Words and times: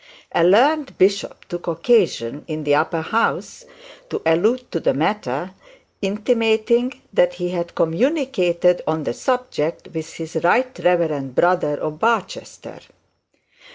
A 0.31 0.43
learned 0.43 0.97
bishop 0.97 1.45
took 1.47 1.67
occasion, 1.67 2.43
in 2.47 2.63
the 2.63 2.73
Upper 2.73 3.01
House, 3.03 3.65
to 4.09 4.19
allude 4.25 4.71
to 4.71 4.79
the 4.79 4.95
matter, 4.95 5.51
intimating 6.01 6.99
that 7.13 7.35
he 7.35 7.49
had 7.49 7.75
communicated 7.75 8.81
on 8.87 9.03
the 9.03 9.13
subject 9.13 9.89
with 9.93 10.11
his 10.13 10.37
right 10.37 10.79
reverend 10.79 11.35
brother 11.35 11.77
of 11.77 11.99
Barchester. 11.99 12.79